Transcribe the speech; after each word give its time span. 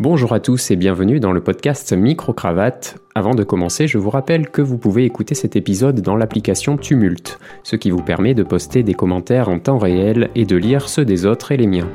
Bonjour 0.00 0.32
à 0.32 0.40
tous 0.40 0.72
et 0.72 0.76
bienvenue 0.76 1.20
dans 1.20 1.30
le 1.30 1.40
podcast 1.40 1.92
Micro-Cravate. 1.92 2.98
Avant 3.14 3.34
de 3.34 3.44
commencer, 3.44 3.86
je 3.86 3.96
vous 3.96 4.10
rappelle 4.10 4.48
que 4.48 4.60
vous 4.60 4.76
pouvez 4.76 5.04
écouter 5.04 5.36
cet 5.36 5.54
épisode 5.54 6.00
dans 6.00 6.16
l'application 6.16 6.76
Tumult, 6.76 7.38
ce 7.62 7.76
qui 7.76 7.90
vous 7.90 8.02
permet 8.02 8.34
de 8.34 8.42
poster 8.42 8.82
des 8.82 8.94
commentaires 8.94 9.48
en 9.48 9.60
temps 9.60 9.78
réel 9.78 10.30
et 10.34 10.46
de 10.46 10.56
lire 10.56 10.88
ceux 10.88 11.04
des 11.04 11.26
autres 11.26 11.52
et 11.52 11.56
les 11.56 11.68
miens. 11.68 11.88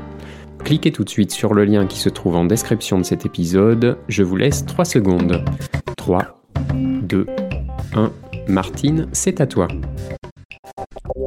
Cliquez 0.64 0.92
tout 0.92 1.04
de 1.04 1.10
suite 1.10 1.30
sur 1.30 1.52
le 1.52 1.64
lien 1.64 1.86
qui 1.86 1.98
se 1.98 2.08
trouve 2.08 2.36
en 2.36 2.44
description 2.44 2.98
de 2.98 3.04
cet 3.04 3.26
épisode. 3.26 3.98
Je 4.08 4.22
vous 4.22 4.36
laisse 4.36 4.64
3 4.64 4.86
secondes. 4.86 5.44
3, 5.96 6.42
2, 6.74 7.26
1. 7.94 8.10
Martine, 8.48 9.08
c'est 9.12 9.42
à 9.42 9.46
toi. 9.46 9.68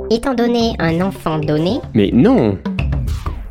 Étant 0.09 0.33
donné 0.33 0.73
un 0.79 1.01
enfant 1.01 1.39
donné, 1.39 1.79
Mais 1.93 2.09
non 2.11 2.57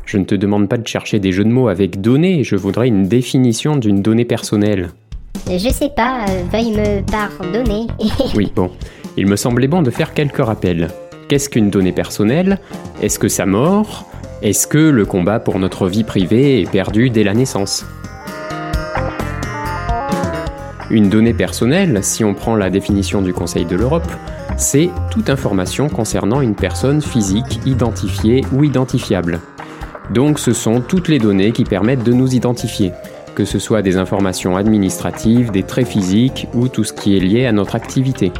Je 0.05 0.17
ne 0.17 0.25
te 0.25 0.35
demande 0.35 0.67
pas 0.67 0.77
de 0.77 0.87
chercher 0.87 1.19
des 1.19 1.31
jeux 1.31 1.43
de 1.43 1.49
mots 1.49 1.69
avec 1.69 2.01
données, 2.01 2.43
je 2.43 2.55
voudrais 2.55 2.87
une 2.87 3.07
définition 3.07 3.77
d'une 3.77 4.01
donnée 4.01 4.25
personnelle. 4.25 4.89
je 5.47 5.69
sais 5.69 5.89
pas, 5.89 6.25
euh, 6.29 6.43
veuille 6.51 6.71
me 6.71 7.01
pardonner. 7.09 7.87
Oui, 8.35 8.51
bon. 8.55 8.69
Il 9.15 9.27
me 9.27 9.35
semblait 9.35 9.67
bon 9.67 9.81
de 9.81 9.91
faire 9.91 10.13
quelques 10.13 10.43
rappels. 10.43 10.89
Qu'est-ce 11.29 11.49
qu'une 11.49 11.69
donnée 11.69 11.91
personnelle? 11.91 12.59
Est-ce 13.01 13.17
que 13.17 13.27
ça 13.27 13.45
mord 13.45 14.05
Est-ce 14.41 14.67
que 14.67 14.77
le 14.77 15.05
combat 15.05 15.39
pour 15.39 15.59
notre 15.59 15.87
vie 15.87 16.03
privée 16.03 16.61
est 16.61 16.69
perdu 16.69 17.09
dès 17.09 17.23
la 17.23 17.33
naissance? 17.33 17.85
Une 20.89 21.09
donnée 21.09 21.33
personnelle, 21.33 21.99
si 22.03 22.23
on 22.23 22.33
prend 22.33 22.55
la 22.55 22.69
définition 22.69 23.21
du 23.21 23.33
Conseil 23.33 23.65
de 23.65 23.75
l'Europe, 23.75 24.11
c'est 24.57 24.89
toute 25.11 25.29
information 25.29 25.89
concernant 25.89 26.41
une 26.41 26.55
personne 26.55 27.01
physique 27.01 27.59
identifiée 27.65 28.43
ou 28.53 28.63
identifiable. 28.63 29.39
Donc 30.11 30.39
ce 30.39 30.53
sont 30.53 30.81
toutes 30.81 31.07
les 31.07 31.19
données 31.19 31.51
qui 31.51 31.63
permettent 31.63 32.03
de 32.03 32.13
nous 32.13 32.35
identifier, 32.35 32.91
que 33.35 33.45
ce 33.45 33.59
soit 33.59 33.81
des 33.81 33.97
informations 33.97 34.57
administratives, 34.57 35.51
des 35.51 35.63
traits 35.63 35.87
physiques 35.87 36.47
ou 36.53 36.67
tout 36.67 36.83
ce 36.83 36.93
qui 36.93 37.15
est 37.17 37.19
lié 37.19 37.45
à 37.45 37.51
notre 37.51 37.75
activité. 37.75 38.31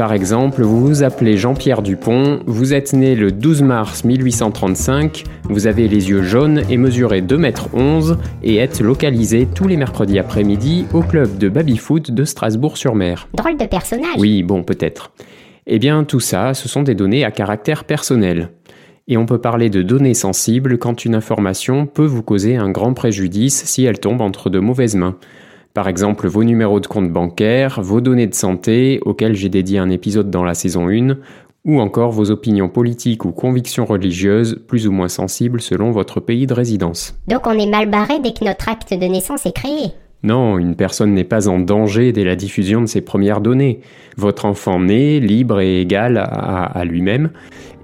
Par 0.00 0.14
exemple, 0.14 0.62
vous 0.62 0.80
vous 0.80 1.02
appelez 1.02 1.36
Jean-Pierre 1.36 1.82
Dupont, 1.82 2.40
vous 2.46 2.72
êtes 2.72 2.94
né 2.94 3.14
le 3.14 3.30
12 3.30 3.60
mars 3.60 4.04
1835, 4.04 5.24
vous 5.44 5.66
avez 5.66 5.88
les 5.88 6.08
yeux 6.08 6.22
jaunes 6.22 6.62
et 6.70 6.78
mesurez 6.78 7.20
2m11 7.20 8.16
et 8.42 8.56
êtes 8.56 8.80
localisé 8.80 9.46
tous 9.54 9.68
les 9.68 9.76
mercredis 9.76 10.18
après-midi 10.18 10.86
au 10.94 11.02
club 11.02 11.36
de 11.36 11.50
baby-foot 11.50 12.12
de 12.12 12.24
Strasbourg-sur-Mer. 12.24 13.28
Drôle 13.34 13.58
de 13.58 13.66
personnage. 13.66 14.16
Oui, 14.16 14.42
bon, 14.42 14.62
peut-être. 14.62 15.12
Eh 15.66 15.78
bien, 15.78 16.04
tout 16.04 16.20
ça, 16.20 16.54
ce 16.54 16.66
sont 16.66 16.82
des 16.82 16.94
données 16.94 17.24
à 17.24 17.30
caractère 17.30 17.84
personnel. 17.84 18.48
Et 19.10 19.16
on 19.16 19.26
peut 19.26 19.40
parler 19.40 19.70
de 19.70 19.82
données 19.82 20.14
sensibles 20.14 20.78
quand 20.78 21.04
une 21.04 21.16
information 21.16 21.84
peut 21.84 22.06
vous 22.06 22.22
causer 22.22 22.54
un 22.54 22.70
grand 22.70 22.94
préjudice 22.94 23.64
si 23.64 23.84
elle 23.84 23.98
tombe 23.98 24.20
entre 24.20 24.50
de 24.50 24.60
mauvaises 24.60 24.94
mains. 24.94 25.16
Par 25.74 25.88
exemple, 25.88 26.28
vos 26.28 26.44
numéros 26.44 26.78
de 26.78 26.86
compte 26.86 27.10
bancaire, 27.10 27.80
vos 27.82 28.00
données 28.00 28.28
de 28.28 28.34
santé, 28.34 29.00
auxquelles 29.04 29.34
j'ai 29.34 29.48
dédié 29.48 29.80
un 29.80 29.90
épisode 29.90 30.30
dans 30.30 30.44
la 30.44 30.54
saison 30.54 30.88
1, 30.88 31.16
ou 31.64 31.80
encore 31.80 32.12
vos 32.12 32.30
opinions 32.30 32.68
politiques 32.68 33.24
ou 33.24 33.32
convictions 33.32 33.84
religieuses, 33.84 34.60
plus 34.68 34.86
ou 34.86 34.92
moins 34.92 35.08
sensibles 35.08 35.60
selon 35.60 35.90
votre 35.90 36.20
pays 36.20 36.46
de 36.46 36.54
résidence. 36.54 37.16
Donc 37.26 37.48
on 37.48 37.58
est 37.58 37.68
mal 37.68 37.90
barré 37.90 38.20
dès 38.22 38.32
que 38.32 38.44
notre 38.44 38.68
acte 38.68 38.94
de 38.94 39.06
naissance 39.06 39.44
est 39.44 39.56
créé. 39.56 39.90
Non, 40.22 40.56
une 40.58 40.76
personne 40.76 41.14
n'est 41.14 41.24
pas 41.24 41.48
en 41.48 41.58
danger 41.58 42.12
dès 42.12 42.24
la 42.24 42.36
diffusion 42.36 42.80
de 42.80 42.86
ses 42.86 43.00
premières 43.00 43.40
données. 43.40 43.80
Votre 44.16 44.44
enfant 44.44 44.78
naît 44.78 45.18
libre 45.18 45.60
et 45.60 45.80
égal 45.80 46.18
à, 46.18 46.64
à 46.64 46.84
lui-même, 46.84 47.30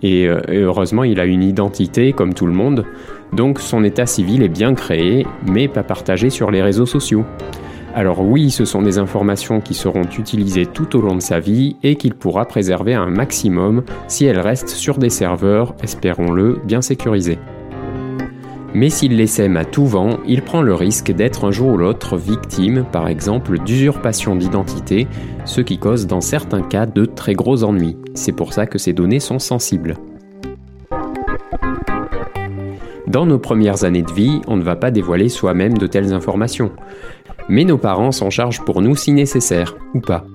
et 0.07 0.29
euh, 0.29 0.41
heureusement 0.49 1.03
il 1.03 1.19
a 1.19 1.25
une 1.25 1.43
identité 1.43 2.13
comme 2.13 2.33
tout 2.33 2.47
le 2.47 2.53
monde, 2.53 2.85
donc 3.33 3.59
son 3.59 3.83
état 3.83 4.07
civil 4.07 4.43
est 4.43 4.49
bien 4.49 4.75
créé, 4.75 5.27
mais 5.51 5.67
pas 5.67 5.83
partagé 5.83 6.31
sur 6.31 6.51
les 6.53 6.63
réseaux 6.63 6.87
sociaux. 6.87 7.25
Alors 7.93 8.21
oui, 8.21 8.51
ce 8.51 8.65
sont 8.65 8.83
des 8.83 8.99
informations 8.99 9.61
qui 9.61 9.75
seront 9.75 10.05
utilisées 10.05 10.67
tout 10.67 10.97
au 10.97 11.01
long 11.01 11.17
de 11.17 11.23
sa 11.23 11.41
vie 11.41 11.77
et 11.83 11.97
qu'il 11.97 12.15
pourra 12.15 12.45
préserver 12.45 12.95
un 12.95 13.07
maximum 13.07 13.83
si 14.07 14.27
elles 14.27 14.39
restent 14.39 14.69
sur 14.69 14.99
des 14.99 15.11
serveurs, 15.11 15.75
espérons-le, 15.83 16.61
bien 16.65 16.83
sécurisés. 16.83 17.39
Mais 18.77 18.91
s'il 18.91 19.17
les 19.17 19.27
sème 19.27 19.57
à 19.57 19.65
tout 19.65 19.87
vent, 19.87 20.19
il 20.27 20.43
prend 20.43 20.61
le 20.61 20.75
risque 20.75 21.11
d'être 21.11 21.47
un 21.47 21.51
jour 21.51 21.69
ou 21.69 21.77
l'autre 21.79 22.19
victime, 22.19 22.85
par 22.93 23.09
exemple, 23.09 23.59
d'usurpation 23.61 24.37
d'identité, 24.37 25.09
ce 25.47 25.63
qui 25.63 25.79
cause 25.79 26.07
dans 26.07 26.21
certains 26.21 26.61
cas 26.61 26.85
de 26.85 27.07
très 27.07 27.33
gros 27.33 27.65
ennuis. 27.65 27.97
C'est 28.13 28.33
pour 28.33 28.53
ça 28.53 28.67
que 28.67 28.77
ces 28.77 28.93
données 28.93 29.19
sont 29.19 29.39
sensibles. 29.39 29.97
Dans 33.07 33.25
nos 33.25 33.39
premières 33.39 33.85
années 33.85 34.03
de 34.03 34.13
vie, 34.13 34.43
on 34.47 34.59
ne 34.59 34.63
va 34.63 34.77
pas 34.77 34.91
dévoiler 34.91 35.31
soi-même 35.31 35.79
de 35.79 35.87
telles 35.87 36.13
informations. 36.13 36.71
Mais 37.49 37.65
nos 37.65 37.79
parents 37.79 38.13
s'en 38.13 38.29
chargent 38.29 38.63
pour 38.67 38.83
nous 38.83 38.95
si 38.95 39.13
nécessaire, 39.13 39.75
ou 39.95 40.01
pas. 40.01 40.27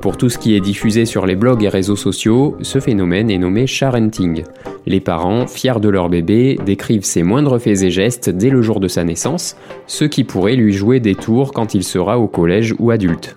Pour 0.00 0.16
tout 0.16 0.28
ce 0.28 0.38
qui 0.38 0.54
est 0.56 0.60
diffusé 0.60 1.04
sur 1.04 1.26
les 1.26 1.36
blogs 1.36 1.62
et 1.62 1.68
réseaux 1.68 1.96
sociaux, 1.96 2.56
ce 2.62 2.80
phénomène 2.80 3.30
est 3.30 3.38
nommé 3.38 3.66
sharenting. 3.66 4.44
Les 4.86 5.00
parents, 5.00 5.46
fiers 5.46 5.80
de 5.80 5.88
leur 5.88 6.08
bébé, 6.08 6.58
décrivent 6.64 7.04
ses 7.04 7.22
moindres 7.22 7.60
faits 7.60 7.82
et 7.82 7.90
gestes 7.90 8.30
dès 8.30 8.50
le 8.50 8.62
jour 8.62 8.80
de 8.80 8.88
sa 8.88 9.04
naissance, 9.04 9.56
ce 9.86 10.04
qui 10.04 10.24
pourrait 10.24 10.56
lui 10.56 10.72
jouer 10.72 10.98
des 10.98 11.14
tours 11.14 11.52
quand 11.52 11.74
il 11.74 11.84
sera 11.84 12.18
au 12.18 12.26
collège 12.26 12.74
ou 12.78 12.90
adulte. 12.90 13.36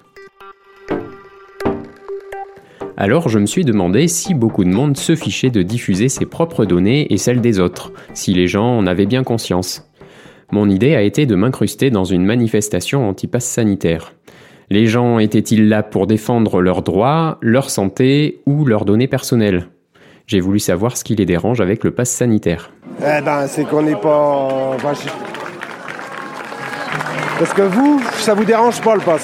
Alors 2.98 3.28
je 3.28 3.40
me 3.40 3.46
suis 3.46 3.66
demandé 3.66 4.08
si 4.08 4.34
beaucoup 4.34 4.64
de 4.64 4.70
monde 4.70 4.96
se 4.96 5.16
fichait 5.16 5.50
de 5.50 5.62
diffuser 5.62 6.08
ses 6.08 6.26
propres 6.26 6.64
données 6.64 7.14
et 7.14 7.18
celles 7.18 7.42
des 7.42 7.60
autres, 7.60 7.92
si 8.14 8.34
les 8.34 8.48
gens 8.48 8.78
en 8.78 8.88
avaient 8.88 9.06
bien 9.06 9.24
conscience. 9.24 9.90
Mon 10.52 10.70
idée 10.70 10.96
a 10.96 11.02
été 11.02 11.26
de 11.26 11.36
m'incruster 11.36 11.90
dans 11.90 12.06
une 12.06 12.24
manifestation 12.24 13.08
anti-pass 13.10 13.44
sanitaire. 13.44 14.14
Les 14.70 14.88
gens 14.88 15.20
étaient-ils 15.20 15.70
là 15.70 15.84
pour 15.84 16.08
défendre 16.08 16.62
leurs 16.62 16.82
droits, 16.82 17.38
leur 17.42 17.70
santé 17.70 18.42
ou 18.46 18.66
leurs 18.66 18.86
données 18.86 19.08
personnelles? 19.08 19.68
J'ai 20.28 20.40
voulu 20.40 20.60
savoir 20.60 20.98
ce 20.98 21.04
qui 21.04 21.16
les 21.16 21.26
dérange 21.26 21.62
avec 21.62 21.84
le 21.84 21.92
pass 21.92 22.10
sanitaire. 22.10 22.72
Eh 23.00 23.22
ben, 23.24 23.46
c'est 23.48 23.66
qu'on 23.66 23.84
n'est 23.84 23.96
pas. 23.96 24.72
enfin, 24.76 24.94
je- 24.94 25.10
Parce 27.40 27.54
que 27.54 27.62
vous, 27.62 28.02
ça 28.14 28.34
vous 28.34 28.46
dérange 28.46 28.82
pas 28.82 28.96
le 28.96 29.02
pass? 29.02 29.24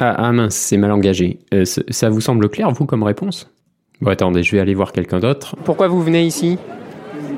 Ah, 0.00 0.14
ah 0.18 0.32
mince, 0.32 0.54
c'est 0.54 0.76
mal 0.76 0.92
engagé. 0.92 1.38
Euh, 1.54 1.64
ça 1.64 2.10
vous 2.10 2.20
semble 2.20 2.48
clair, 2.48 2.70
vous, 2.70 2.84
comme 2.84 3.02
réponse? 3.02 3.50
Bon, 4.00 4.10
attendez, 4.10 4.42
je 4.42 4.54
vais 4.54 4.60
aller 4.60 4.74
voir 4.74 4.92
quelqu'un 4.92 5.18
d'autre. 5.18 5.56
Pourquoi 5.64 5.88
vous 5.88 6.02
venez 6.02 6.24
ici? 6.24 6.58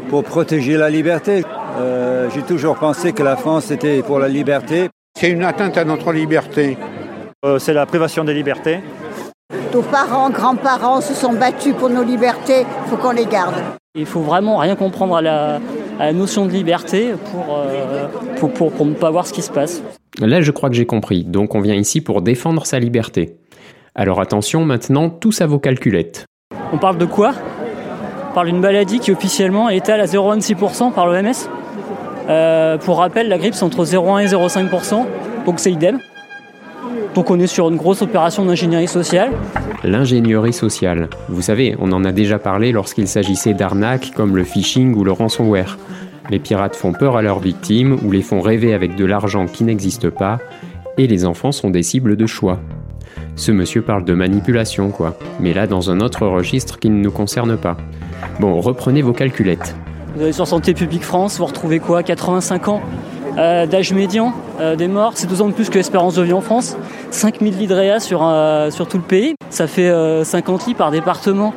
Pour 0.09 0.25
protéger 0.25 0.77
la 0.77 0.91
liberté. 0.91 1.45
Euh, 1.79 2.29
J'ai 2.35 2.43
toujours 2.43 2.75
pensé 2.77 3.13
que 3.13 3.23
la 3.23 3.37
France 3.37 3.71
était 3.71 4.03
pour 4.03 4.19
la 4.19 4.29
liberté. 4.29 4.89
C'est 5.19 5.31
une 5.31 5.45
atteinte 5.45 5.79
à 5.79 5.85
notre 5.85 6.13
liberté. 6.13 6.77
Euh, 7.47 7.59
c'est 7.59 7.73
la 7.73 7.87
privation 7.87 8.23
des 8.23 8.35
libertés. 8.35 8.81
Nos 9.73 9.81
parents, 9.81 10.29
grands-parents 10.29 11.01
se 11.01 11.15
sont 11.15 11.33
battus 11.33 11.75
pour 11.75 11.89
nos 11.89 12.03
libertés, 12.03 12.67
il 12.85 12.91
faut 12.91 12.99
qu'on 12.99 13.13
les 13.13 13.25
garde. 13.25 13.55
Il 13.95 14.05
faut 14.05 14.21
vraiment 14.21 14.59
rien 14.59 14.77
comprendre 14.77 15.17
à 15.17 15.23
la, 15.23 15.55
à 15.99 16.07
la 16.07 16.13
notion 16.13 16.45
de 16.45 16.51
liberté 16.51 17.15
pour, 17.33 17.57
euh, 17.57 18.09
pour, 18.37 18.53
pour, 18.53 18.73
pour 18.73 18.85
ne 18.85 18.93
pas 18.93 19.11
voir 19.11 19.27
ce 19.27 19.33
qui 19.33 19.41
se 19.41 19.51
passe. 19.51 19.83
Là, 20.19 20.43
je 20.43 20.51
crois 20.51 20.69
que 20.69 20.75
j'ai 20.75 20.85
compris. 20.85 21.25
Donc, 21.25 21.55
on 21.55 21.63
vient 21.63 21.75
ici 21.75 22.03
pour 22.03 22.21
défendre 22.21 22.67
sa 22.67 22.79
liberté. 22.79 23.39
Alors 23.95 24.21
attention, 24.21 24.67
maintenant, 24.67 25.09
tous 25.09 25.41
à 25.41 25.47
vos 25.47 25.59
calculettes. 25.59 26.27
On 26.73 26.79
parle 26.79 26.99
de 26.99 27.07
quoi? 27.07 27.33
On 28.31 28.35
parle 28.35 28.49
d'une 28.49 28.61
maladie 28.61 29.01
qui 29.01 29.13
officiellement 29.13 29.71
est 29.71 29.79
étale 29.79 30.01
à 30.01 30.05
0,26% 30.05 30.93
par 30.93 31.07
l'OMS. 31.07 31.33
Euh, 32.29 32.77
pour 32.77 32.99
rappel, 32.99 33.29
la 33.29 33.39
grippe 33.39 33.55
c'est 33.55 33.65
entre 33.65 33.85
0,1 33.85 34.23
et 34.23 34.27
0,5%, 34.27 35.07
donc 35.47 35.59
c'est 35.59 35.73
idem. 35.73 35.99
Donc 37.15 37.31
on 37.31 37.39
est 37.41 37.47
sur 37.47 37.69
une 37.69 37.77
grosse 37.77 38.03
opération 38.03 38.45
d'ingénierie 38.45 38.89
sociale. 38.89 39.33
L'ingénierie 39.83 40.53
sociale. 40.53 41.09
Vous 41.29 41.43
savez, 41.43 41.77
on 41.81 41.93
en 41.93 42.05
a 42.05 42.13
déjà 42.13 42.39
parlé 42.39 42.73
lorsqu'il 42.73 43.09
s'agissait 43.09 43.55
d'arnaques 43.55 44.13
comme 44.15 44.37
le 44.37 44.45
phishing 44.45 44.95
ou 44.95 45.05
le 45.05 45.13
ransomware. 45.13 45.79
Les 46.31 46.39
pirates 46.39 46.77
font 46.77 46.93
peur 46.93 47.17
à 47.17 47.23
leurs 47.23 47.41
victimes 47.41 47.99
ou 48.05 48.13
les 48.13 48.23
font 48.23 48.41
rêver 48.41 48.73
avec 48.73 48.95
de 48.95 49.05
l'argent 49.05 49.47
qui 49.47 49.65
n'existe 49.65 50.11
pas, 50.11 50.39
et 50.97 51.07
les 51.07 51.25
enfants 51.25 51.51
sont 51.51 51.71
des 51.71 51.83
cibles 51.83 52.17
de 52.17 52.27
choix. 52.27 52.61
Ce 53.35 53.51
monsieur 53.51 53.83
parle 53.83 54.05
de 54.05 54.15
manipulation, 54.15 54.91
quoi. 54.91 55.17
Mais 55.41 55.53
là, 55.53 55.67
dans 55.67 55.91
un 55.91 56.01
autre 56.01 56.27
registre 56.27 56.79
qui 56.79 56.91
ne 56.91 57.03
nous 57.03 57.11
concerne 57.11 57.57
pas. 57.57 57.77
Bon, 58.39 58.61
reprenez 58.61 59.03
vos 59.03 59.13
calculettes. 59.13 59.75
Vous 60.15 60.23
allez 60.23 60.33
sur 60.33 60.47
Santé 60.47 60.75
publique 60.75 61.05
France, 61.05 61.39
vous 61.39 61.47
retrouvez 61.47 61.79
quoi? 61.79 62.03
85 62.03 62.69
ans? 62.69 62.83
Euh, 63.41 63.67
d'âge 63.67 63.93
médian 63.93 64.33
euh, 64.61 64.77
des 64.77 64.89
morts, 64.89 65.13
c'est 65.15 65.27
12 65.27 65.43
ans 65.43 65.49
de 65.49 65.55
plus 65.55 65.71
que 65.71 65.79
l'espérance 65.79 66.15
de 66.15 66.23
vie 66.23 66.33
en 66.33 66.43
France. 66.43 66.77
5000 67.11 67.59
lits 67.59 67.67
de 67.67 67.75
réa 67.75 67.99
sur, 67.99 68.21
euh, 68.23 68.71
sur 68.71 68.87
tout 68.87 68.99
le 68.99 69.03
pays, 69.03 69.35
ça 69.49 69.67
fait 69.67 69.89
euh, 69.89 70.25
50 70.25 70.67
lits 70.67 70.75
par 70.75 70.91
département. 70.91 71.55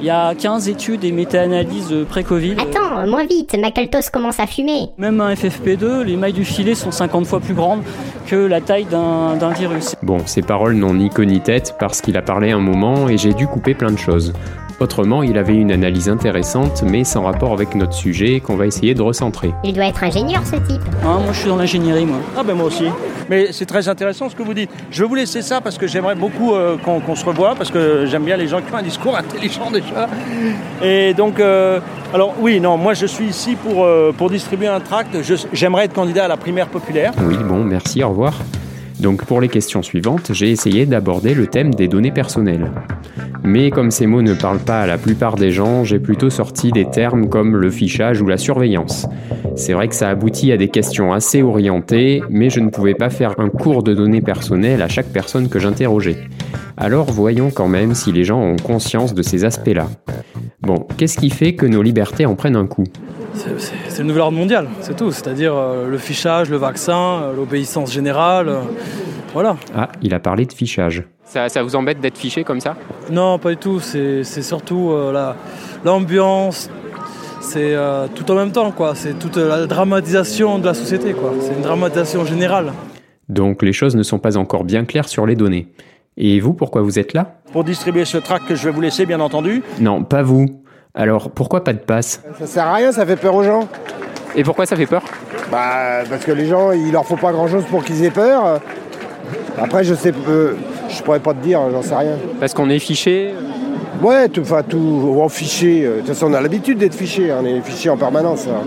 Il 0.00 0.06
y 0.06 0.10
a 0.10 0.32
15 0.32 0.68
études 0.68 1.02
et 1.02 1.10
méta-analyses 1.10 1.92
pré-Covid. 2.08 2.52
Attends, 2.52 3.04
moins 3.08 3.26
vite, 3.26 3.56
Macaltos 3.60 4.10
commence 4.12 4.38
à 4.38 4.46
fumer. 4.46 4.90
Même 4.96 5.20
un 5.20 5.34
FFP2, 5.34 6.02
les 6.02 6.16
mailles 6.16 6.32
du 6.32 6.44
filet 6.44 6.76
sont 6.76 6.92
50 6.92 7.26
fois 7.26 7.40
plus 7.40 7.54
grandes 7.54 7.82
que 8.28 8.36
la 8.36 8.60
taille 8.60 8.84
d'un 8.84 9.34
d'un 9.34 9.50
virus. 9.50 9.96
Bon, 10.04 10.18
ces 10.24 10.42
paroles 10.42 10.74
n'ont 10.74 10.94
ni 10.94 11.10
queue 11.10 11.24
ni 11.24 11.40
tête 11.40 11.74
parce 11.80 12.00
qu'il 12.00 12.16
a 12.16 12.22
parlé 12.22 12.52
un 12.52 12.60
moment 12.60 13.08
et 13.08 13.18
j'ai 13.18 13.34
dû 13.34 13.48
couper 13.48 13.74
plein 13.74 13.90
de 13.90 13.98
choses. 13.98 14.32
Autrement, 14.80 15.24
il 15.24 15.36
avait 15.38 15.56
une 15.56 15.72
analyse 15.72 16.08
intéressante, 16.08 16.84
mais 16.84 17.02
sans 17.02 17.24
rapport 17.24 17.52
avec 17.52 17.74
notre 17.74 17.94
sujet, 17.94 18.38
qu'on 18.38 18.54
va 18.54 18.66
essayer 18.66 18.94
de 18.94 19.02
recentrer. 19.02 19.52
Il 19.64 19.72
doit 19.72 19.86
être 19.86 20.04
ingénieur 20.04 20.42
ce 20.46 20.54
type. 20.54 20.82
Ah, 21.02 21.18
moi, 21.18 21.32
je 21.32 21.40
suis 21.40 21.48
dans 21.48 21.56
l'ingénierie, 21.56 22.06
moi. 22.06 22.18
Ah 22.36 22.44
ben 22.44 22.54
moi 22.54 22.66
aussi. 22.66 22.84
Mais 23.28 23.48
c'est 23.50 23.66
très 23.66 23.88
intéressant 23.88 24.28
ce 24.28 24.36
que 24.36 24.42
vous 24.42 24.54
dites. 24.54 24.70
Je 24.92 25.02
vais 25.02 25.08
vous 25.08 25.16
laisser 25.16 25.42
ça 25.42 25.60
parce 25.60 25.78
que 25.78 25.88
j'aimerais 25.88 26.14
beaucoup 26.14 26.54
euh, 26.54 26.76
qu'on 26.76 27.16
se 27.16 27.24
revoie, 27.24 27.56
parce 27.56 27.72
que 27.72 28.06
j'aime 28.06 28.24
bien 28.24 28.36
les 28.36 28.46
gens 28.46 28.60
qui 28.60 28.68
font 28.68 28.76
un 28.76 28.82
discours 28.82 29.16
intelligent 29.16 29.70
déjà. 29.72 30.08
Et 30.80 31.12
donc, 31.12 31.40
euh, 31.40 31.80
alors 32.14 32.34
oui, 32.38 32.60
non, 32.60 32.76
moi 32.76 32.94
je 32.94 33.06
suis 33.06 33.26
ici 33.26 33.56
pour, 33.56 33.84
euh, 33.84 34.12
pour 34.16 34.30
distribuer 34.30 34.68
un 34.68 34.80
tract. 34.80 35.16
J'aimerais 35.52 35.86
être 35.86 35.92
candidat 35.92 36.26
à 36.26 36.28
la 36.28 36.36
primaire 36.36 36.68
populaire. 36.68 37.12
Oui, 37.20 37.36
bon, 37.36 37.64
merci, 37.64 38.02
au 38.04 38.10
revoir. 38.10 38.34
Donc 39.00 39.24
pour 39.24 39.40
les 39.40 39.48
questions 39.48 39.82
suivantes, 39.82 40.32
j'ai 40.32 40.50
essayé 40.50 40.86
d'aborder 40.86 41.34
le 41.34 41.46
thème 41.46 41.74
des 41.74 41.88
données 41.88 42.10
personnelles. 42.10 42.72
Mais 43.44 43.70
comme 43.70 43.90
ces 43.90 44.06
mots 44.06 44.22
ne 44.22 44.34
parlent 44.34 44.58
pas 44.58 44.80
à 44.80 44.86
la 44.86 44.98
plupart 44.98 45.36
des 45.36 45.52
gens, 45.52 45.84
j'ai 45.84 46.00
plutôt 46.00 46.30
sorti 46.30 46.72
des 46.72 46.84
termes 46.84 47.28
comme 47.28 47.56
le 47.56 47.70
fichage 47.70 48.20
ou 48.20 48.26
la 48.26 48.36
surveillance. 48.36 49.06
C'est 49.54 49.72
vrai 49.72 49.88
que 49.88 49.94
ça 49.94 50.08
aboutit 50.08 50.52
à 50.52 50.56
des 50.56 50.68
questions 50.68 51.12
assez 51.12 51.42
orientées, 51.42 52.22
mais 52.28 52.50
je 52.50 52.60
ne 52.60 52.70
pouvais 52.70 52.94
pas 52.94 53.10
faire 53.10 53.34
un 53.38 53.48
cours 53.48 53.82
de 53.82 53.94
données 53.94 54.20
personnelles 54.20 54.82
à 54.82 54.88
chaque 54.88 55.12
personne 55.12 55.48
que 55.48 55.58
j'interrogeais. 55.58 56.18
Alors 56.76 57.06
voyons 57.06 57.50
quand 57.50 57.68
même 57.68 57.94
si 57.94 58.12
les 58.12 58.24
gens 58.24 58.40
ont 58.40 58.56
conscience 58.56 59.14
de 59.14 59.22
ces 59.22 59.44
aspects-là. 59.44 59.88
Bon, 60.62 60.86
qu'est-ce 60.96 61.18
qui 61.18 61.30
fait 61.30 61.54
que 61.54 61.66
nos 61.66 61.82
libertés 61.82 62.26
en 62.26 62.34
prennent 62.34 62.56
un 62.56 62.66
coup? 62.66 62.84
C'est- 63.34 63.98
le 63.98 64.04
nouvel 64.04 64.22
ordre 64.22 64.36
mondial, 64.38 64.68
c'est 64.80 64.96
tout. 64.96 65.12
C'est-à-dire 65.12 65.54
euh, 65.54 65.88
le 65.88 65.98
fichage, 65.98 66.50
le 66.50 66.56
vaccin, 66.56 67.20
euh, 67.22 67.32
l'obéissance 67.36 67.92
générale. 67.92 68.48
euh, 68.48 68.60
voilà. 69.32 69.56
Ah, 69.76 69.88
il 70.02 70.14
a 70.14 70.18
parlé 70.20 70.46
de 70.46 70.52
fichage. 70.52 71.02
Ça, 71.24 71.48
ça 71.48 71.62
vous 71.62 71.76
embête 71.76 72.00
d'être 72.00 72.16
fiché 72.18 72.42
comme 72.44 72.60
ça? 72.60 72.76
Non, 73.10 73.38
pas 73.38 73.50
du 73.50 73.56
tout. 73.58 73.80
C'est 73.80 74.24
c'est 74.24 74.42
surtout 74.42 74.90
euh, 74.92 75.12
la- 75.12 75.36
l'ambiance. 75.84 76.70
C'est 77.40 77.74
euh, 77.74 78.06
tout 78.14 78.30
en 78.30 78.34
même 78.34 78.50
temps, 78.52 78.70
quoi. 78.72 78.94
C'est 78.94 79.18
toute 79.18 79.36
la 79.36 79.66
dramatisation 79.66 80.58
de 80.58 80.66
la 80.66 80.74
société, 80.74 81.12
quoi. 81.12 81.32
C'est 81.40 81.54
une 81.54 81.62
dramatisation 81.62 82.24
générale. 82.24 82.72
Donc 83.28 83.62
les 83.62 83.72
choses 83.74 83.94
ne 83.94 84.02
sont 84.02 84.18
pas 84.18 84.36
encore 84.38 84.64
bien 84.64 84.84
claires 84.84 85.08
sur 85.08 85.26
les 85.26 85.34
données. 85.36 85.68
Et 86.16 86.40
vous, 86.40 86.52
pourquoi 86.54 86.82
vous 86.82 86.98
êtes 86.98 87.12
là? 87.12 87.36
Pour 87.52 87.62
distribuer 87.64 88.04
ce 88.04 88.18
tract 88.18 88.46
que 88.48 88.54
je 88.54 88.64
vais 88.64 88.70
vous 88.72 88.80
laisser, 88.80 89.06
bien 89.06 89.20
entendu. 89.20 89.62
Non, 89.80 90.02
pas 90.02 90.22
vous. 90.22 90.46
Alors 90.98 91.30
pourquoi 91.30 91.62
pas 91.64 91.72
de 91.72 91.78
passe 91.78 92.20
Ça 92.40 92.46
sert 92.46 92.66
à 92.66 92.74
rien, 92.74 92.92
ça 92.92 93.06
fait 93.06 93.16
peur 93.16 93.34
aux 93.34 93.44
gens. 93.44 93.66
Et 94.36 94.42
pourquoi 94.42 94.66
ça 94.66 94.76
fait 94.76 94.84
peur 94.86 95.02
Bah, 95.50 96.02
parce 96.10 96.24
que 96.24 96.32
les 96.32 96.44
gens, 96.46 96.72
il 96.72 96.92
leur 96.92 97.06
faut 97.06 97.16
pas 97.16 97.32
grand 97.32 97.46
chose 97.48 97.64
pour 97.70 97.82
qu'ils 97.84 98.04
aient 98.04 98.10
peur. 98.10 98.60
Après, 99.60 99.84
je 99.84 99.94
sais, 99.94 100.12
euh, 100.28 100.52
je 100.88 101.02
pourrais 101.02 101.20
pas 101.20 101.32
te 101.34 101.42
dire, 101.42 101.60
j'en 101.72 101.82
sais 101.82 101.94
rien. 101.96 102.16
Parce 102.38 102.52
qu'on 102.52 102.68
est 102.68 102.78
fiché 102.78 103.32
Ouais, 104.02 104.28
tout, 104.28 104.42
enfin, 104.42 104.62
tout, 104.68 104.76
ou 104.76 105.20
en 105.22 105.26
euh, 105.28 105.28
De 105.28 105.98
toute 106.00 106.08
façon, 106.08 106.26
on 106.30 106.34
a 106.34 106.40
l'habitude 106.40 106.78
d'être 106.78 106.94
fiché, 106.94 107.30
hein, 107.30 107.38
on 107.42 107.46
est 107.46 107.60
fiché 107.62 107.88
en 107.90 107.96
permanence. 107.96 108.46
hein. 108.46 108.62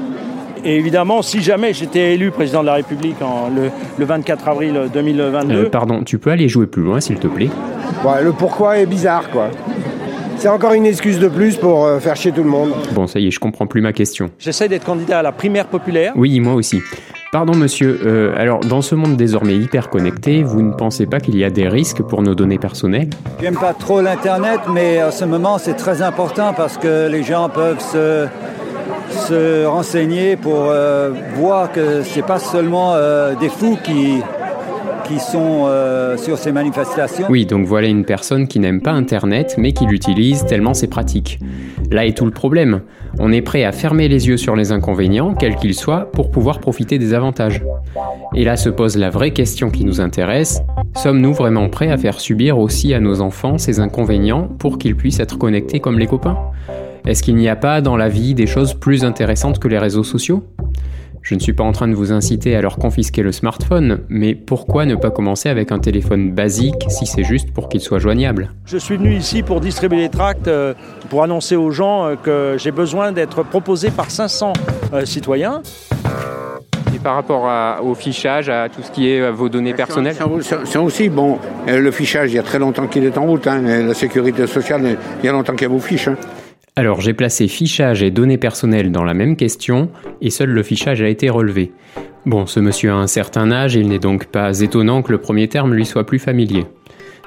Et 0.63 0.75
évidemment, 0.77 1.21
si 1.21 1.41
jamais 1.41 1.73
j'étais 1.73 2.13
élu 2.13 2.31
président 2.31 2.61
de 2.61 2.67
la 2.67 2.73
République 2.75 3.21
en, 3.21 3.49
le, 3.49 3.69
le 3.97 4.05
24 4.05 4.47
avril 4.47 4.79
2022, 4.93 5.55
Euh, 5.55 5.69
Pardon, 5.69 6.03
tu 6.03 6.17
peux 6.17 6.29
aller 6.31 6.47
jouer 6.49 6.67
plus 6.67 6.83
loin 6.83 6.99
s'il 6.99 7.17
te 7.17 7.27
plaît? 7.27 7.49
Ouais, 8.05 8.23
le 8.23 8.31
pourquoi 8.31 8.77
est 8.77 8.85
bizarre, 8.85 9.29
quoi. 9.31 9.47
C'est 10.41 10.47
encore 10.47 10.73
une 10.73 10.87
excuse 10.87 11.19
de 11.19 11.27
plus 11.27 11.55
pour 11.55 11.85
euh, 11.85 11.99
faire 11.99 12.15
chier 12.15 12.31
tout 12.31 12.41
le 12.41 12.49
monde. 12.49 12.71
Bon, 12.93 13.05
ça 13.05 13.19
y 13.19 13.27
est, 13.27 13.31
je 13.31 13.39
comprends 13.39 13.67
plus 13.67 13.79
ma 13.79 13.93
question. 13.93 14.31
j'essaie 14.39 14.67
d'être 14.67 14.83
candidat 14.83 15.19
à 15.19 15.21
la 15.21 15.31
primaire 15.31 15.67
populaire. 15.67 16.13
Oui, 16.15 16.39
moi 16.39 16.55
aussi. 16.55 16.81
Pardon 17.31 17.55
monsieur, 17.55 17.99
euh, 18.03 18.33
alors 18.35 18.61
dans 18.61 18.81
ce 18.81 18.95
monde 18.95 19.15
désormais 19.17 19.55
hyper 19.55 19.91
connecté, 19.91 20.41
vous 20.41 20.63
ne 20.63 20.73
pensez 20.73 21.05
pas 21.05 21.19
qu'il 21.19 21.37
y 21.37 21.43
a 21.43 21.51
des 21.51 21.67
risques 21.67 22.01
pour 22.01 22.23
nos 22.23 22.33
données 22.33 22.57
personnelles? 22.57 23.11
J'aime 23.39 23.55
pas 23.55 23.75
trop 23.75 24.01
l'Internet, 24.01 24.61
mais 24.73 24.97
à 24.97 25.11
ce 25.11 25.25
moment, 25.25 25.59
c'est 25.59 25.75
très 25.75 26.01
important 26.01 26.53
parce 26.57 26.75
que 26.75 27.07
les 27.07 27.21
gens 27.21 27.47
peuvent 27.47 27.79
se, 27.79 28.25
se 29.11 29.65
renseigner 29.65 30.37
pour 30.37 30.69
euh, 30.69 31.11
voir 31.35 31.71
que 31.71 32.01
c'est 32.01 32.25
pas 32.25 32.39
seulement 32.39 32.93
euh, 32.95 33.35
des 33.35 33.49
fous 33.49 33.77
qui, 33.83 34.23
euh. 35.67 36.17
Oui, 37.29 37.45
donc 37.45 37.65
voilà 37.65 37.87
une 37.87 38.05
personne 38.05 38.47
qui 38.47 38.59
n'aime 38.59 38.81
pas 38.81 38.91
Internet, 38.91 39.55
mais 39.57 39.73
qui 39.73 39.85
l'utilise 39.85 40.45
tellement 40.45 40.73
c'est 40.73 40.87
pratique. 40.87 41.39
Là 41.91 42.05
est 42.05 42.17
tout 42.17 42.25
le 42.25 42.31
problème. 42.31 42.81
On 43.19 43.31
est 43.31 43.41
prêt 43.41 43.63
à 43.63 43.71
fermer 43.71 44.07
les 44.07 44.27
yeux 44.27 44.37
sur 44.37 44.55
les 44.55 44.71
inconvénients, 44.71 45.33
quels 45.33 45.55
qu'ils 45.55 45.73
soient, 45.73 46.11
pour 46.11 46.31
pouvoir 46.31 46.59
profiter 46.59 46.97
des 46.97 47.13
avantages. 47.13 47.63
Et 48.35 48.43
là 48.43 48.55
se 48.55 48.69
pose 48.69 48.97
la 48.97 49.09
vraie 49.09 49.31
question 49.31 49.69
qui 49.69 49.83
nous 49.83 49.99
intéresse. 49.99 50.61
Sommes-nous 50.95 51.33
vraiment 51.33 51.69
prêts 51.69 51.91
à 51.91 51.97
faire 51.97 52.19
subir 52.19 52.57
aussi 52.57 52.93
à 52.93 52.99
nos 52.99 53.21
enfants 53.21 53.57
ces 53.57 53.79
inconvénients 53.79 54.47
pour 54.59 54.77
qu'ils 54.77 54.95
puissent 54.95 55.19
être 55.19 55.37
connectés 55.37 55.79
comme 55.79 55.99
les 55.99 56.07
copains? 56.07 56.37
Est-ce 57.05 57.23
qu'il 57.23 57.35
n'y 57.35 57.49
a 57.49 57.55
pas 57.55 57.81
dans 57.81 57.97
la 57.97 58.09
vie 58.09 58.35
des 58.35 58.45
choses 58.45 58.73
plus 58.73 59.03
intéressantes 59.03 59.59
que 59.59 59.67
les 59.67 59.79
réseaux 59.79 60.03
sociaux? 60.03 60.43
Je 61.21 61.35
ne 61.35 61.39
suis 61.39 61.53
pas 61.53 61.63
en 61.63 61.71
train 61.71 61.87
de 61.87 61.93
vous 61.93 62.11
inciter 62.11 62.55
à 62.55 62.61
leur 62.61 62.77
confisquer 62.77 63.21
le 63.21 63.31
smartphone, 63.31 63.99
mais 64.09 64.33
pourquoi 64.35 64.85
ne 64.85 64.95
pas 64.95 65.11
commencer 65.11 65.49
avec 65.49 65.71
un 65.71 65.79
téléphone 65.79 66.31
basique 66.31 66.85
si 66.89 67.05
c'est 67.05 67.23
juste 67.23 67.51
pour 67.53 67.69
qu'il 67.69 67.79
soit 67.79 67.99
joignable? 67.99 68.49
Je 68.65 68.77
suis 68.77 68.97
venu 68.97 69.13
ici 69.15 69.43
pour 69.43 69.61
distribuer 69.61 69.99
les 69.99 70.09
tracts, 70.09 70.47
euh, 70.47 70.73
pour 71.09 71.23
annoncer 71.23 71.55
aux 71.55 71.71
gens 71.71 72.05
euh, 72.05 72.15
que 72.15 72.55
j'ai 72.57 72.71
besoin 72.71 73.11
d'être 73.11 73.43
proposé 73.43 73.91
par 73.91 74.09
500 74.09 74.53
euh, 74.93 75.05
citoyens. 75.05 75.61
Et 76.93 76.99
par 76.99 77.15
rapport 77.15 77.49
au 77.85 77.95
fichage, 77.95 78.49
à 78.49 78.67
tout 78.67 78.81
ce 78.83 78.91
qui 78.91 79.09
est 79.09 79.31
vos 79.31 79.47
données 79.47 79.73
personnelles 79.73 80.15
C'est 80.65 80.77
aussi, 80.77 81.07
bon, 81.07 81.37
le 81.65 81.89
fichage, 81.91 82.33
il 82.33 82.35
y 82.35 82.39
a 82.39 82.43
très 82.43 82.59
longtemps 82.59 82.85
qu'il 82.87 83.05
est 83.05 83.17
en 83.17 83.25
route. 83.25 83.47
hein, 83.47 83.65
et 83.65 83.81
la 83.83 83.93
sécurité 83.93 84.45
sociale, 84.45 84.97
il 85.23 85.25
y 85.25 85.29
a 85.29 85.31
longtemps 85.31 85.55
qu'elle 85.55 85.69
vous 85.69 85.79
fiche. 85.79 86.09
hein. 86.09 86.17
Alors 86.77 87.01
j'ai 87.01 87.13
placé 87.13 87.49
fichage 87.49 88.01
et 88.01 88.11
données 88.11 88.37
personnelles 88.37 88.93
dans 88.93 89.03
la 89.03 89.13
même 89.13 89.35
question, 89.35 89.89
et 90.21 90.29
seul 90.29 90.49
le 90.49 90.63
fichage 90.63 91.01
a 91.01 91.09
été 91.09 91.29
relevé. 91.29 91.73
Bon, 92.25 92.45
ce 92.45 92.61
monsieur 92.61 92.91
a 92.91 92.95
un 92.95 93.07
certain 93.07 93.51
âge, 93.51 93.75
il 93.75 93.89
n'est 93.89 93.99
donc 93.99 94.27
pas 94.27 94.61
étonnant 94.61 95.01
que 95.01 95.11
le 95.11 95.17
premier 95.17 95.49
terme 95.49 95.73
lui 95.73 95.85
soit 95.85 96.05
plus 96.05 96.19
familier. 96.19 96.65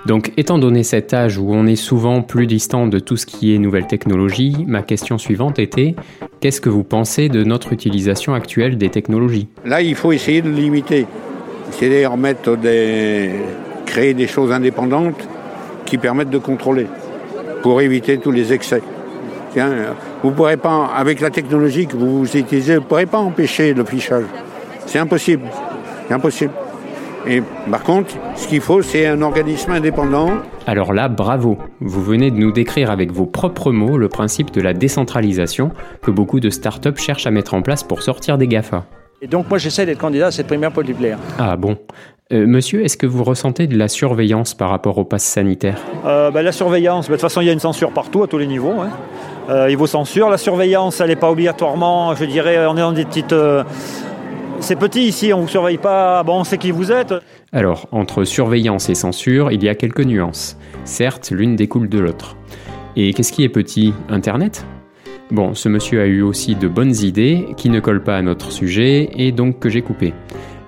Donc, 0.06 0.32
étant 0.36 0.58
donné 0.58 0.82
cet 0.82 1.12
âge 1.14 1.38
où 1.38 1.52
on 1.52 1.66
est 1.66 1.76
souvent 1.76 2.22
plus 2.22 2.46
distant 2.46 2.86
de 2.86 2.98
tout 2.98 3.16
ce 3.16 3.26
qui 3.26 3.54
est 3.54 3.58
nouvelle 3.58 3.86
technologie, 3.86 4.54
ma 4.66 4.82
question 4.82 5.18
suivante 5.18 5.58
était 5.58 5.94
qu'est-ce 6.40 6.60
que 6.60 6.68
vous 6.68 6.84
pensez 6.84 7.28
de 7.28 7.42
notre 7.42 7.72
utilisation 7.72 8.34
actuelle 8.34 8.78
des 8.78 8.88
technologies? 8.88 9.48
Là, 9.64 9.82
il 9.82 9.94
faut 9.94 10.12
essayer 10.12 10.42
de 10.42 10.50
limiter. 10.50 11.06
Remettre 11.80 12.56
des... 12.56 13.30
créer 13.84 14.14
des 14.14 14.26
choses 14.26 14.52
indépendantes 14.52 15.28
qui 15.84 15.98
permettent 15.98 16.30
de 16.30 16.38
contrôler 16.38 16.86
pour 17.62 17.82
éviter 17.82 18.16
tous 18.18 18.30
les 18.30 18.52
excès. 18.52 18.82
Tiens, 19.54 19.70
vous 20.22 20.32
pourrez 20.32 20.56
pas, 20.58 20.90
avec 20.94 21.20
la 21.20 21.30
technologie 21.30 21.86
que 21.86 21.96
vous 21.96 22.24
utilisez, 22.36 22.74
vous 22.76 22.82
ne 22.82 22.86
pourrez 22.86 23.06
pas 23.06 23.18
empêcher 23.18 23.72
le 23.72 23.84
fichage. 23.84 24.24
C'est 24.84 24.98
impossible. 24.98 25.44
C'est 26.08 26.14
impossible. 26.14 26.52
Et 27.26 27.42
par 27.70 27.82
contre, 27.84 28.10
ce 28.36 28.46
qu'il 28.48 28.60
faut, 28.60 28.82
c'est 28.82 29.06
un 29.06 29.22
organisme 29.22 29.70
indépendant 29.70 30.28
Alors 30.66 30.92
là, 30.92 31.08
bravo 31.08 31.56
Vous 31.80 32.02
venez 32.02 32.30
de 32.30 32.36
nous 32.36 32.52
décrire 32.52 32.90
avec 32.90 33.12
vos 33.12 33.24
propres 33.24 33.72
mots 33.72 33.96
le 33.96 34.08
principe 34.10 34.50
de 34.50 34.60
la 34.60 34.74
décentralisation 34.74 35.70
que 36.02 36.10
beaucoup 36.10 36.40
de 36.40 36.50
startups 36.50 36.96
cherchent 36.96 37.26
à 37.26 37.30
mettre 37.30 37.54
en 37.54 37.62
place 37.62 37.82
pour 37.82 38.02
sortir 38.02 38.36
des 38.36 38.46
GAFA. 38.48 38.84
Et 39.22 39.26
donc 39.26 39.48
moi 39.48 39.56
j'essaie 39.56 39.86
d'être 39.86 40.00
candidat 40.00 40.26
à 40.26 40.30
cette 40.32 40.48
primaire 40.48 40.72
populaire. 40.72 41.16
Ah 41.38 41.56
bon 41.56 41.78
Euh, 42.32 42.46
Monsieur, 42.46 42.84
est-ce 42.84 42.98
que 42.98 43.06
vous 43.06 43.24
ressentez 43.24 43.66
de 43.68 43.78
la 43.78 43.88
surveillance 43.88 44.52
par 44.52 44.68
rapport 44.68 44.98
au 44.98 45.04
pass 45.04 45.22
sanitaire? 45.22 45.78
Euh, 46.04 46.30
bah, 46.30 46.42
la 46.42 46.52
surveillance, 46.52 47.06
bah, 47.08 47.12
de 47.12 47.20
toute 47.20 47.22
façon 47.30 47.40
il 47.40 47.46
y 47.46 47.50
a 47.50 47.52
une 47.54 47.60
censure 47.60 47.90
partout 47.92 48.22
à 48.22 48.26
tous 48.26 48.36
les 48.38 48.46
niveaux. 48.46 48.80
hein. 48.82 48.90
Euh, 49.48 49.68
il 49.70 49.76
vaut 49.76 49.86
censure. 49.86 50.30
La 50.30 50.38
surveillance, 50.38 51.00
elle 51.00 51.08
n'est 51.08 51.16
pas 51.16 51.30
obligatoirement, 51.30 52.14
je 52.14 52.24
dirais, 52.24 52.66
on 52.66 52.76
est 52.76 52.80
dans 52.80 52.92
des 52.92 53.04
petites... 53.04 53.32
euh, 53.32 53.62
C'est 54.60 54.76
petit 54.76 55.02
ici, 55.02 55.32
on 55.32 55.38
ne 55.38 55.42
vous 55.42 55.48
surveille 55.48 55.78
pas, 55.78 56.22
bon, 56.22 56.40
on 56.40 56.44
sait 56.44 56.56
qui 56.56 56.70
vous 56.70 56.90
êtes. 56.90 57.14
Alors, 57.52 57.86
entre 57.92 58.24
surveillance 58.24 58.88
et 58.88 58.94
censure, 58.94 59.52
il 59.52 59.62
y 59.62 59.68
a 59.68 59.74
quelques 59.74 60.04
nuances. 60.04 60.56
Certes, 60.84 61.30
l'une 61.30 61.56
découle 61.56 61.88
de 61.88 61.98
l'autre. 61.98 62.36
Et 62.96 63.12
qu'est-ce 63.12 63.32
qui 63.32 63.44
est 63.44 63.48
petit? 63.50 63.92
Internet? 64.08 64.64
Bon, 65.30 65.54
ce 65.54 65.68
monsieur 65.68 66.00
a 66.00 66.06
eu 66.06 66.22
aussi 66.22 66.54
de 66.54 66.68
bonnes 66.68 66.94
idées 66.94 67.48
qui 67.56 67.68
ne 67.68 67.80
collent 67.80 68.02
pas 68.02 68.16
à 68.16 68.22
notre 68.22 68.52
sujet 68.52 69.10
et 69.14 69.32
donc 69.32 69.58
que 69.58 69.68
j'ai 69.68 69.82
coupé. 69.82 70.14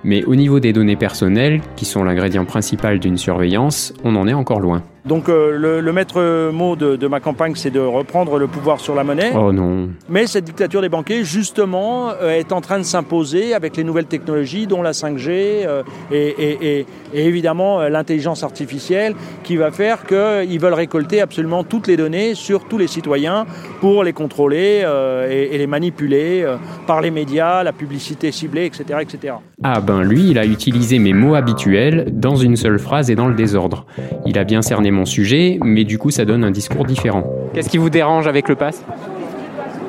Mais 0.03 0.23
au 0.25 0.35
niveau 0.35 0.59
des 0.59 0.73
données 0.73 0.95
personnelles, 0.95 1.61
qui 1.75 1.85
sont 1.85 2.03
l'ingrédient 2.03 2.45
principal 2.45 2.99
d'une 2.99 3.17
surveillance, 3.17 3.93
on 4.03 4.15
en 4.15 4.27
est 4.27 4.33
encore 4.33 4.59
loin. 4.59 4.83
Donc 5.07 5.29
euh, 5.29 5.57
le, 5.57 5.79
le 5.81 5.93
maître 5.93 6.51
mot 6.51 6.75
de, 6.75 6.95
de 6.95 7.07
ma 7.07 7.19
campagne, 7.19 7.53
c'est 7.55 7.69
de 7.71 7.79
reprendre 7.79 8.37
le 8.37 8.47
pouvoir 8.47 8.79
sur 8.79 8.93
la 8.95 9.03
monnaie. 9.03 9.31
Oh 9.35 9.51
non. 9.51 9.89
Mais 10.09 10.27
cette 10.27 10.43
dictature 10.43 10.81
des 10.81 10.89
banquiers, 10.89 11.23
justement, 11.23 12.09
euh, 12.21 12.31
est 12.37 12.51
en 12.51 12.61
train 12.61 12.77
de 12.77 12.83
s'imposer 12.83 13.53
avec 13.53 13.77
les 13.77 13.83
nouvelles 13.83 14.05
technologies, 14.05 14.67
dont 14.67 14.81
la 14.81 14.91
5G 14.91 15.29
euh, 15.65 15.83
et, 16.11 16.27
et- 16.27 16.79
et- 16.79 16.85
et 17.13 17.25
évidemment 17.25 17.79
l'intelligence 17.87 18.43
artificielle, 18.43 19.13
qui 19.43 19.55
va 19.55 19.71
faire 19.71 20.05
qu'ils 20.05 20.59
veulent 20.59 20.73
récolter 20.73 21.21
absolument 21.21 21.63
toutes 21.63 21.87
les 21.87 21.95
données 21.97 22.35
sur 22.35 22.65
tous 22.65 22.77
les 22.77 22.87
citoyens 22.87 23.45
pour 23.79 24.03
les 24.03 24.13
contrôler 24.13 24.83
et, 25.29 25.57
les 25.57 25.67
manipuler 25.67 26.45
par 26.85 27.01
les 27.01 27.11
médias, 27.11 27.63
la 27.63 27.71
publicité 27.71 28.31
ciblée, 28.31 28.65
etc., 28.65 28.99
etc. 29.01 29.35
Ah 29.63 29.79
ben 29.79 30.01
lui, 30.03 30.29
il 30.31 30.37
a 30.37 30.45
utilisé 30.45 30.99
mes 30.99 31.13
mots 31.13 31.35
habituels 31.35 32.07
dans 32.11 32.35
une 32.35 32.55
seule 32.55 32.77
phrase 32.77 33.09
et 33.09 33.15
dans 33.15 33.27
le 33.27 33.35
désordre. 33.35 33.85
Il 34.25 34.37
a 34.37 34.43
bien 34.43 34.61
cerné 34.61 34.91
mon 34.97 35.05
sujet, 35.05 35.59
mais 35.63 35.83
du 35.83 35.97
coup 35.97 36.11
ça 36.11 36.25
donne 36.25 36.43
un 36.43 36.51
discours 36.51 36.85
différent. 36.85 37.23
Qu'est-ce 37.53 37.69
qui 37.69 37.77
vous 37.77 37.89
dérange 37.89 38.27
avec 38.27 38.49
le 38.49 38.55
pass? 38.55 38.83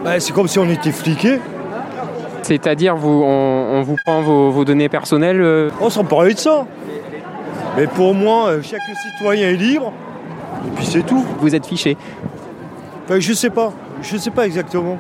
Bah, 0.05 0.21
c'est 0.21 0.33
comme 0.33 0.49
si 0.49 0.59
on 0.59 0.69
était 0.71 0.93
fliqué. 0.93 1.39
C'est-à-dire 2.43 2.97
vous, 2.97 3.23
on, 3.25 3.79
on 3.79 3.83
vous 3.83 3.97
prend 4.05 4.23
vos, 4.23 4.51
vos 4.51 4.65
données 4.65 4.89
personnelles 4.89 5.41
euh, 5.41 5.71
On 5.81 5.91
s'en 5.91 6.05
parlait 6.05 6.35
de 6.35 6.39
ça. 6.39 6.67
Mais 7.77 7.87
pour 7.87 8.15
moi, 8.15 8.49
euh, 8.49 8.63
chaque 8.63 8.81
citoyen 9.13 9.49
est 9.49 9.57
libre. 9.57 9.93
Et 10.67 10.71
puis 10.77 10.87
c'est 10.87 11.05
tout. 11.05 11.25
Vous 11.41 11.55
êtes 11.55 11.67
fiché 11.67 11.97
Enfin, 13.05 13.21
je 13.21 13.33
sais 13.33 13.51
pas. 13.51 13.73
Je 14.03 14.17
sais 14.17 14.31
pas 14.31 14.47
exactement. 14.47 14.99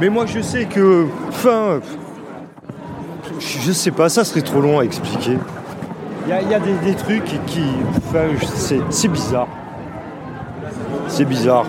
Mais 0.00 0.08
moi, 0.08 0.26
je 0.26 0.40
sais 0.40 0.64
que. 0.64 1.06
Enfin. 1.28 1.80
Je 3.40 3.58
je 3.60 3.72
sais 3.72 3.90
pas, 3.90 4.08
ça 4.08 4.24
serait 4.24 4.40
trop 4.40 4.60
long 4.60 4.78
à 4.78 4.84
expliquer. 4.84 5.36
Il 6.28 6.30
y 6.30 6.32
a, 6.34 6.42
il 6.42 6.50
y 6.50 6.54
a 6.54 6.60
des, 6.60 6.74
des 6.84 6.94
trucs 6.94 7.24
qui. 7.46 7.62
enfin, 7.96 8.26
c'est 8.90 9.08
bizarre. 9.08 9.48
C'est 11.06 11.24
bizarre. 11.24 11.64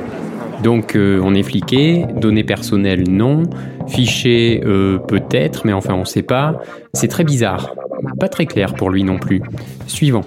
Donc 0.62 0.98
euh, 0.98 1.22
on 1.24 1.34
est 1.34 1.44
fliqué, 1.44 2.06
données 2.18 2.44
personnelles 2.44 3.06
non, 3.10 3.44
fiché 3.88 4.62
euh, 4.66 4.98
peut-être, 4.98 5.66
mais 5.66 5.72
enfin 5.72 5.94
on 5.94 6.04
sait 6.04 6.24
pas. 6.24 6.56
C'est 6.94 7.08
très 7.08 7.24
bizarre. 7.24 7.74
Pas 8.20 8.28
très 8.28 8.46
clair 8.46 8.74
pour 8.74 8.90
lui 8.90 9.06
non 9.06 9.18
plus. 9.18 9.42
Suivant. 9.88 10.24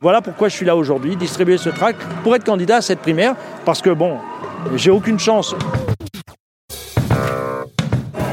Voilà 0.00 0.22
pourquoi 0.22 0.48
je 0.48 0.54
suis 0.56 0.64
là 0.64 0.76
aujourd'hui, 0.76 1.16
distribuer 1.16 1.58
ce 1.58 1.68
tract 1.68 2.00
pour 2.22 2.34
être 2.34 2.44
candidat 2.44 2.76
à 2.76 2.80
cette 2.80 3.00
primaire, 3.00 3.34
parce 3.66 3.82
que 3.82 3.90
bon, 3.90 4.16
j'ai 4.76 4.90
aucune 4.90 5.18
chance. 5.18 5.54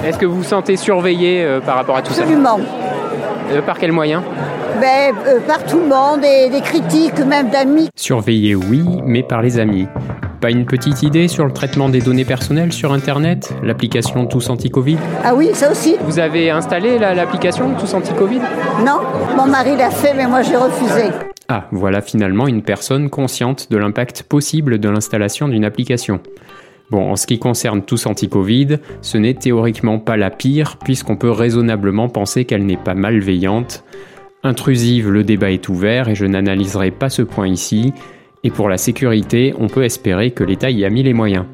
Est-ce 0.05 0.17
que 0.17 0.25
vous 0.25 0.37
vous 0.37 0.43
sentez 0.43 0.77
surveillé 0.77 1.43
euh, 1.43 1.59
par 1.59 1.75
rapport 1.75 1.97
à 1.97 2.01
tout 2.01 2.13
Absolument. 2.13 2.57
ça 2.57 2.63
Euh, 3.55 3.61
Par 3.61 3.77
quel 3.77 3.91
moyen 3.91 4.23
Ben, 4.81 5.13
euh, 5.27 5.39
par 5.45 5.63
tout 5.65 5.77
le 5.79 5.85
monde 5.87 6.23
et 6.25 6.49
des 6.49 6.61
critiques, 6.61 7.19
même 7.25 7.49
d'amis. 7.51 7.89
Surveillé 7.95 8.55
oui, 8.55 8.81
mais 9.05 9.21
par 9.21 9.41
les 9.43 9.59
amis. 9.59 9.87
Pas 10.41 10.49
une 10.49 10.65
petite 10.65 11.03
idée 11.03 11.27
sur 11.27 11.45
le 11.45 11.51
traitement 11.53 11.87
des 11.87 11.99
données 12.01 12.25
personnelles 12.25 12.73
sur 12.73 12.91
Internet 12.91 13.53
L'application 13.61 14.25
Tous 14.25 14.49
Anti-Covid? 14.49 14.97
Ah 15.23 15.35
oui, 15.35 15.51
ça 15.53 15.69
aussi. 15.71 15.97
Vous 16.03 16.17
avez 16.17 16.49
installé 16.49 16.97
la- 16.97 17.13
l'application 17.13 17.75
Tous 17.79 17.93
Anti-Covid? 17.93 18.39
Non, 18.83 19.01
mon 19.37 19.45
mari 19.45 19.77
l'a 19.77 19.91
fait, 19.91 20.15
mais 20.15 20.25
moi 20.25 20.41
j'ai 20.41 20.57
refusé. 20.57 21.11
Ah, 21.47 21.65
voilà 21.71 22.01
finalement 22.01 22.47
une 22.47 22.63
personne 22.63 23.09
consciente 23.11 23.67
de 23.71 23.77
l'impact 23.77 24.23
possible 24.23 24.79
de 24.79 24.89
l'installation 24.89 25.47
d'une 25.47 25.65
application. 25.65 26.21
Bon, 26.89 27.11
en 27.11 27.15
ce 27.15 27.27
qui 27.27 27.37
concerne 27.39 27.83
tous 27.83 28.05
anti-Covid, 28.07 28.79
ce 29.01 29.17
n'est 29.17 29.35
théoriquement 29.35 29.99
pas 29.99 30.17
la 30.17 30.29
pire, 30.31 30.77
puisqu'on 30.83 31.17
peut 31.17 31.29
raisonnablement 31.31 32.09
penser 32.09 32.45
qu'elle 32.45 32.65
n'est 32.65 32.77
pas 32.77 32.95
malveillante. 32.95 33.83
Intrusive, 34.43 35.11
le 35.11 35.23
débat 35.23 35.51
est 35.51 35.69
ouvert 35.69 36.09
et 36.09 36.15
je 36.15 36.25
n'analyserai 36.25 36.89
pas 36.89 37.09
ce 37.09 37.21
point 37.21 37.47
ici. 37.47 37.93
Et 38.43 38.49
pour 38.49 38.69
la 38.69 38.77
sécurité, 38.77 39.53
on 39.59 39.67
peut 39.67 39.83
espérer 39.83 40.31
que 40.31 40.43
l'État 40.43 40.71
y 40.71 40.83
a 40.83 40.89
mis 40.89 41.03
les 41.03 41.13
moyens. 41.13 41.45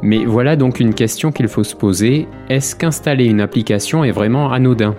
Mais 0.00 0.24
voilà 0.24 0.56
donc 0.56 0.80
une 0.80 0.94
question 0.94 1.32
qu'il 1.32 1.48
faut 1.48 1.64
se 1.64 1.76
poser. 1.76 2.26
Est-ce 2.48 2.76
qu'installer 2.76 3.26
une 3.26 3.42
application 3.42 4.04
est 4.04 4.10
vraiment 4.10 4.50
anodin? 4.50 4.94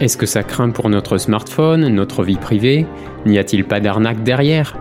Est-ce 0.00 0.16
que 0.16 0.26
ça 0.26 0.42
craint 0.42 0.70
pour 0.70 0.88
notre 0.88 1.16
smartphone, 1.16 1.86
notre 1.88 2.24
vie 2.24 2.38
privée? 2.38 2.86
N'y 3.24 3.38
a-t-il 3.38 3.64
pas 3.64 3.78
d'arnaque 3.78 4.24
derrière? 4.24 4.76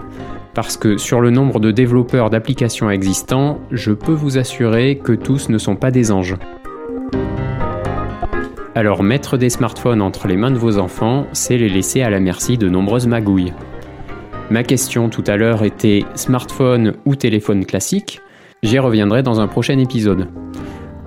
Parce 0.55 0.77
que 0.77 0.97
sur 0.97 1.21
le 1.21 1.29
nombre 1.29 1.59
de 1.59 1.69
développeurs 1.69 2.31
d'applications 2.31 2.89
existants, 2.89 3.59
je 3.71 3.91
peux 3.91 4.13
vous 4.13 4.39
assurer 4.39 4.97
que 4.97 5.13
tous 5.13 5.49
ne 5.49 5.59
sont 5.59 5.75
pas 5.75 5.91
des 5.91 6.11
anges. 6.11 6.37
Alors 8.75 9.03
mettre 9.03 9.37
des 9.37 9.51
smartphones 9.51 10.01
entre 10.01 10.27
les 10.27 10.35
mains 10.35 10.49
de 10.49 10.57
vos 10.57 10.79
enfants, 10.79 11.27
c'est 11.31 11.57
les 11.57 11.69
laisser 11.69 12.01
à 12.01 12.09
la 12.09 12.19
merci 12.19 12.57
de 12.57 12.69
nombreuses 12.69 13.05
magouilles. 13.05 13.53
Ma 14.49 14.63
question 14.63 15.09
tout 15.09 15.23
à 15.27 15.37
l'heure 15.37 15.63
était 15.63 16.03
smartphone 16.15 16.93
ou 17.05 17.15
téléphone 17.15 17.65
classique? 17.65 18.19
J'y 18.63 18.79
reviendrai 18.79 19.21
dans 19.21 19.39
un 19.39 19.47
prochain 19.47 19.77
épisode. 19.77 20.27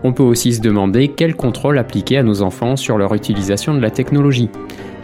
On 0.04 0.12
peut 0.12 0.22
aussi 0.22 0.54
se 0.54 0.60
demander 0.60 1.08
quel 1.08 1.34
contrôle 1.34 1.78
appliquer 1.78 2.18
à 2.18 2.22
nos 2.22 2.42
enfants 2.42 2.76
sur 2.76 2.98
leur 2.98 3.14
utilisation 3.14 3.74
de 3.74 3.80
la 3.80 3.90
technologie. 3.90 4.48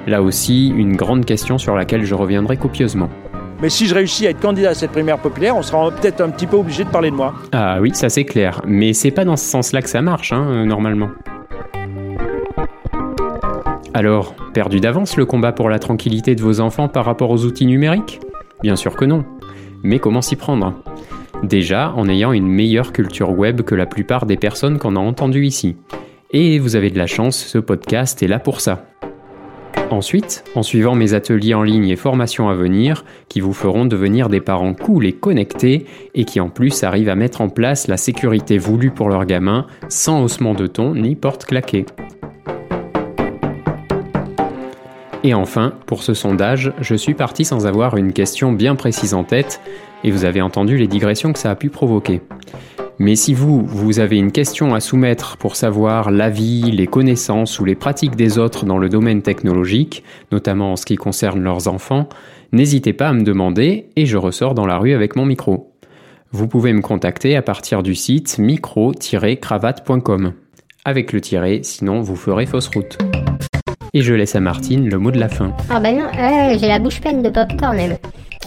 Là 0.06 0.22
aussi, 0.22 0.68
une 0.68 0.94
grande 0.94 1.24
question 1.24 1.58
sur 1.58 1.74
laquelle 1.74 2.04
je 2.04 2.14
reviendrai 2.14 2.58
copieusement. 2.58 3.08
Mais 3.60 3.70
si 3.70 3.86
je 3.86 3.94
réussis 3.94 4.28
à 4.28 4.30
être 4.30 4.40
candidat 4.40 4.70
à 4.70 4.74
cette 4.74 4.92
primaire 4.92 5.18
populaire, 5.18 5.56
on 5.56 5.62
sera 5.62 5.90
peut-être 5.90 6.20
un 6.20 6.30
petit 6.30 6.46
peu 6.46 6.56
obligé 6.56 6.84
de 6.84 6.90
parler 6.90 7.10
de 7.10 7.16
moi. 7.16 7.34
Ah 7.50 7.78
oui, 7.80 7.90
ça 7.94 8.08
c'est 8.08 8.24
clair, 8.24 8.60
mais 8.66 8.92
c'est 8.92 9.10
pas 9.10 9.24
dans 9.24 9.36
ce 9.36 9.44
sens-là 9.44 9.82
que 9.82 9.88
ça 9.88 10.02
marche, 10.02 10.32
hein, 10.32 10.46
euh, 10.48 10.64
normalement. 10.64 11.08
Alors, 13.94 14.34
perdu 14.54 14.80
d'avance 14.80 15.18
le 15.18 15.26
combat 15.26 15.52
pour 15.52 15.68
la 15.68 15.78
tranquillité 15.78 16.34
de 16.34 16.42
vos 16.42 16.60
enfants 16.60 16.88
par 16.88 17.04
rapport 17.04 17.30
aux 17.30 17.44
outils 17.44 17.66
numériques? 17.66 18.20
Bien 18.62 18.74
sûr 18.74 18.96
que 18.96 19.04
non. 19.04 19.24
Mais 19.82 19.98
comment 19.98 20.22
s'y 20.22 20.36
prendre? 20.36 20.74
Déjà 21.42 21.92
en 21.94 22.08
ayant 22.08 22.32
une 22.32 22.46
meilleure 22.46 22.92
culture 22.92 23.36
web 23.36 23.60
que 23.62 23.74
la 23.74 23.84
plupart 23.84 24.24
des 24.24 24.36
personnes 24.36 24.78
qu'on 24.78 24.96
a 24.96 25.00
entendues 25.00 25.44
ici. 25.44 25.76
Et 26.30 26.58
vous 26.58 26.74
avez 26.74 26.88
de 26.88 26.96
la 26.96 27.06
chance, 27.06 27.36
ce 27.36 27.58
podcast 27.58 28.22
est 28.22 28.28
là 28.28 28.38
pour 28.38 28.62
ça. 28.62 28.86
Ensuite, 29.90 30.44
en 30.54 30.62
suivant 30.62 30.94
mes 30.94 31.12
ateliers 31.12 31.52
en 31.52 31.62
ligne 31.62 31.88
et 31.88 31.96
formations 31.96 32.48
à 32.48 32.54
venir, 32.54 33.04
qui 33.28 33.40
vous 33.40 33.52
feront 33.52 33.84
devenir 33.84 34.30
des 34.30 34.40
parents 34.40 34.72
cool 34.72 35.04
et 35.04 35.12
connectés, 35.12 35.84
et 36.14 36.24
qui 36.24 36.40
en 36.40 36.48
plus 36.48 36.82
arrivent 36.82 37.10
à 37.10 37.14
mettre 37.14 37.42
en 37.42 37.50
place 37.50 37.88
la 37.88 37.98
sécurité 37.98 38.56
voulue 38.56 38.90
pour 38.90 39.10
leurs 39.10 39.26
gamins, 39.26 39.66
sans 39.90 40.22
haussement 40.22 40.54
de 40.54 40.66
ton 40.66 40.94
ni 40.94 41.14
porte 41.14 41.44
claquée. 41.44 41.84
Et 45.24 45.34
enfin, 45.34 45.74
pour 45.86 46.02
ce 46.02 46.14
sondage, 46.14 46.72
je 46.80 46.94
suis 46.94 47.14
parti 47.14 47.44
sans 47.44 47.66
avoir 47.66 47.96
une 47.96 48.12
question 48.12 48.52
bien 48.52 48.74
précise 48.74 49.14
en 49.14 49.22
tête, 49.24 49.60
et 50.04 50.10
vous 50.10 50.24
avez 50.24 50.42
entendu 50.42 50.76
les 50.76 50.88
digressions 50.88 51.32
que 51.32 51.38
ça 51.38 51.50
a 51.50 51.54
pu 51.54 51.70
provoquer. 51.70 52.20
Mais 52.98 53.14
si 53.16 53.32
vous, 53.34 53.64
vous 53.64 54.00
avez 54.00 54.18
une 54.18 54.32
question 54.32 54.74
à 54.74 54.80
soumettre 54.80 55.36
pour 55.36 55.56
savoir 55.56 56.10
l'avis, 56.10 56.70
les 56.70 56.86
connaissances 56.86 57.58
ou 57.58 57.64
les 57.64 57.74
pratiques 57.74 58.16
des 58.16 58.38
autres 58.38 58.64
dans 58.64 58.78
le 58.78 58.88
domaine 58.88 59.22
technologique, 59.22 60.02
notamment 60.30 60.72
en 60.72 60.76
ce 60.76 60.86
qui 60.86 60.96
concerne 60.96 61.40
leurs 61.42 61.68
enfants, 61.68 62.08
n'hésitez 62.52 62.92
pas 62.92 63.08
à 63.08 63.12
me 63.12 63.22
demander 63.22 63.86
et 63.96 64.06
je 64.06 64.16
ressors 64.16 64.54
dans 64.54 64.66
la 64.66 64.78
rue 64.78 64.92
avec 64.92 65.16
mon 65.16 65.24
micro. 65.24 65.72
Vous 66.32 66.48
pouvez 66.48 66.72
me 66.72 66.80
contacter 66.80 67.36
à 67.36 67.42
partir 67.42 67.82
du 67.82 67.94
site 67.94 68.38
micro-cravate.com. 68.38 70.32
Avec 70.84 71.12
le 71.12 71.20
tiret, 71.20 71.60
sinon 71.62 72.00
vous 72.02 72.16
ferez 72.16 72.46
fausse 72.46 72.68
route. 72.68 72.98
Et 73.94 74.00
je 74.00 74.14
laisse 74.14 74.34
à 74.34 74.40
Martine 74.40 74.88
le 74.88 74.98
mot 74.98 75.10
de 75.10 75.18
la 75.18 75.28
fin. 75.28 75.54
Ah 75.68 75.78
bah 75.78 75.92
non, 75.92 76.06
euh, 76.06 76.56
j'ai 76.58 76.66
la 76.66 76.78
bouche 76.78 76.98
pleine 77.02 77.22
de 77.22 77.28
popcorn 77.28 77.76
même. 77.76 77.98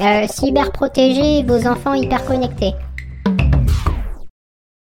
Euh, 0.01 0.25
cyber 0.27 0.71
protéger 0.71 1.43
vos 1.43 1.67
enfants 1.67 1.93
hyper 1.93 2.25
connectés. 2.25 2.73